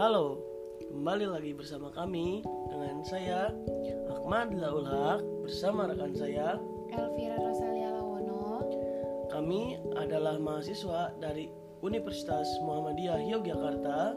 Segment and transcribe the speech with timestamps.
[0.00, 0.40] Halo,
[0.88, 2.40] kembali lagi bersama kami
[2.72, 3.52] dengan saya
[4.08, 6.56] Ahmad Laul Haq bersama rekan saya
[6.88, 8.64] Elvira Rosalia Lawono.
[9.28, 11.52] Kami adalah mahasiswa dari
[11.84, 14.16] Universitas Muhammadiyah Yogyakarta.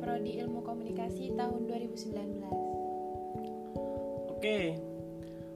[0.00, 4.32] Prodi Ilmu Komunikasi tahun 2019.
[4.32, 4.80] Oke,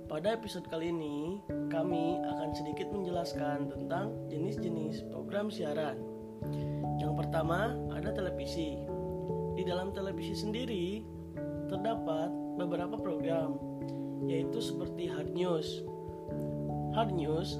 [0.04, 1.40] pada episode kali ini
[1.72, 5.96] kami akan sedikit menjelaskan tentang jenis-jenis program siaran.
[7.00, 8.91] Yang pertama ada televisi.
[9.52, 11.04] Di dalam televisi sendiri
[11.68, 13.56] terdapat beberapa program,
[14.28, 15.84] yaitu seperti hard news.
[16.92, 17.56] Hard news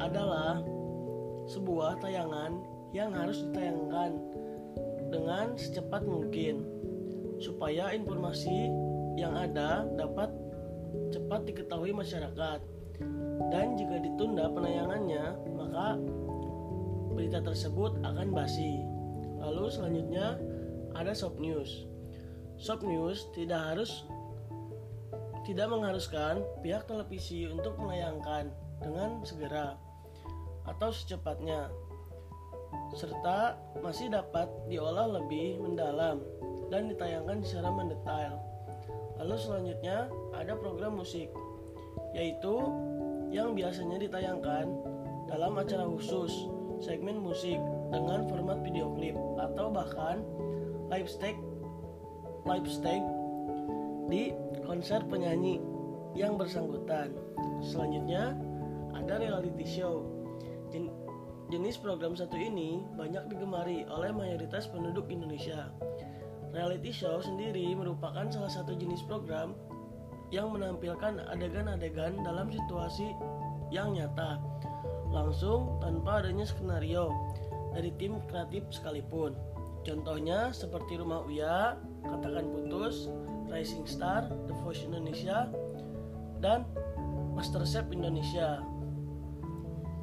[0.00, 0.60] adalah
[1.48, 2.60] sebuah tayangan
[2.96, 4.16] yang harus ditayangkan
[5.12, 6.64] dengan secepat mungkin
[7.42, 8.70] supaya informasi
[9.20, 10.30] yang ada dapat
[11.12, 12.60] cepat diketahui masyarakat.
[13.50, 15.24] Dan jika ditunda penayangannya,
[15.58, 15.98] maka
[17.10, 18.82] berita tersebut akan basi.
[19.42, 20.38] Lalu selanjutnya
[20.94, 21.86] ada soft news.
[22.58, 24.06] Soft news tidak harus
[25.44, 28.48] tidak mengharuskan pihak televisi untuk menayangkan
[28.80, 29.76] dengan segera
[30.64, 31.68] atau secepatnya
[32.96, 36.24] serta masih dapat diolah lebih mendalam
[36.72, 38.40] dan ditayangkan secara mendetail.
[39.20, 41.28] Lalu selanjutnya ada program musik
[42.14, 42.54] yaitu
[43.34, 44.70] yang biasanya ditayangkan
[45.26, 46.46] dalam acara khusus
[46.78, 47.58] segmen musik
[47.90, 50.22] dengan format video klip atau bahkan
[50.92, 51.40] live stage
[52.44, 53.08] live stage
[54.12, 54.36] di
[54.68, 55.60] konser penyanyi
[56.12, 57.16] yang bersangkutan.
[57.64, 58.36] Selanjutnya
[58.92, 60.04] ada reality show.
[60.68, 60.92] Jen
[61.48, 65.72] jenis program satu ini banyak digemari oleh mayoritas penduduk Indonesia.
[66.52, 69.56] Reality show sendiri merupakan salah satu jenis program
[70.30, 73.10] yang menampilkan adegan-adegan dalam situasi
[73.72, 74.38] yang nyata,
[75.10, 77.10] langsung tanpa adanya skenario
[77.74, 79.34] dari tim kreatif sekalipun.
[79.84, 83.12] Contohnya seperti Rumah Uya, Katakan Putus,
[83.52, 85.52] Rising Star, The Voice Indonesia,
[86.40, 86.64] dan
[87.36, 88.64] Masterchef Indonesia.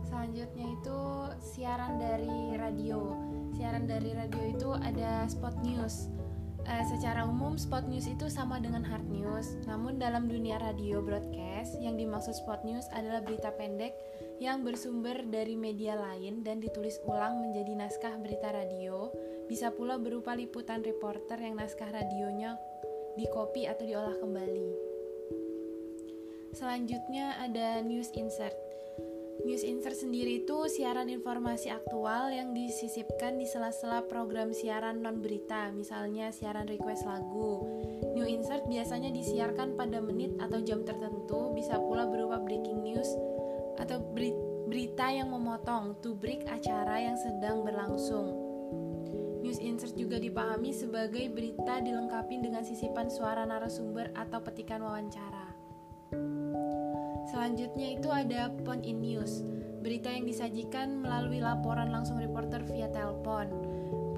[0.05, 0.99] Selanjutnya itu
[1.41, 3.17] siaran dari radio.
[3.57, 6.13] Siaran dari radio itu ada spot news.
[6.61, 9.57] Uh, secara umum spot news itu sama dengan hard news.
[9.65, 13.97] Namun dalam dunia radio broadcast yang dimaksud spot news adalah berita pendek
[14.37, 19.09] yang bersumber dari media lain dan ditulis ulang menjadi naskah berita radio.
[19.51, 22.55] Bisa pula berupa liputan reporter yang naskah radionya
[23.19, 24.67] dikopi atau diolah kembali.
[26.55, 28.55] Selanjutnya ada news insert.
[29.41, 35.73] News Insert sendiri itu siaran informasi aktual yang disisipkan di sela-sela program siaran non berita,
[35.73, 37.65] misalnya siaran request lagu.
[38.13, 43.09] New Insert biasanya disiarkan pada menit atau jam tertentu, bisa pula berupa breaking news
[43.81, 43.97] atau
[44.69, 48.50] berita yang memotong to break acara yang sedang berlangsung.
[50.11, 55.55] Juga dipahami sebagai berita dilengkapi dengan sisipan suara narasumber atau petikan wawancara.
[57.31, 59.39] Selanjutnya itu ada phone in news,
[59.79, 63.55] berita yang disajikan melalui laporan langsung reporter via telepon.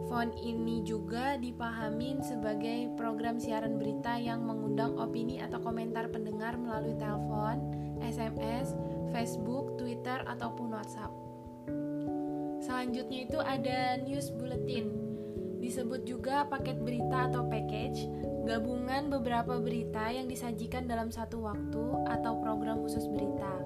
[0.09, 6.97] Phone ini juga dipahami sebagai program siaran berita yang mengundang opini atau komentar pendengar melalui
[6.97, 7.69] telepon,
[8.01, 8.73] SMS,
[9.13, 11.13] Facebook, Twitter, ataupun WhatsApp.
[12.65, 15.02] Selanjutnya itu ada news bulletin.
[15.73, 18.05] Disebut juga paket berita atau package
[18.45, 21.81] gabungan beberapa berita yang disajikan dalam satu waktu
[22.13, 23.57] atau program khusus berita.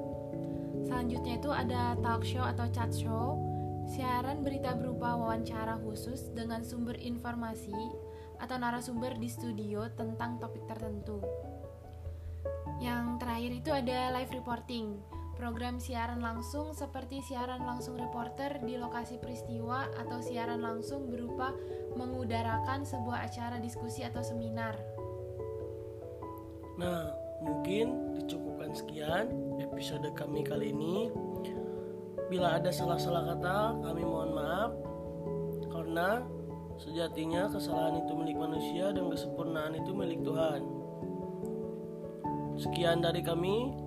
[0.87, 3.35] Selanjutnya itu ada talk show atau chat show,
[3.91, 7.75] siaran berita berupa wawancara khusus dengan sumber informasi
[8.39, 11.19] atau narasumber di studio tentang topik tertentu.
[12.79, 14.95] Yang terakhir itu ada live reporting,
[15.37, 21.53] program siaran langsung seperti siaran langsung reporter di lokasi peristiwa atau siaran langsung berupa
[21.93, 24.75] mengudarakan sebuah acara diskusi atau seminar.
[26.81, 27.13] Nah,
[27.45, 29.29] mungkin dicukupkan sekian
[29.61, 31.13] episode kami kali ini.
[32.27, 33.57] Bila ada salah-salah kata,
[33.87, 34.71] kami mohon maaf
[35.71, 36.25] karena
[36.81, 40.61] sejatinya kesalahan itu milik manusia dan kesempurnaan itu milik Tuhan.
[42.57, 43.86] Sekian dari kami.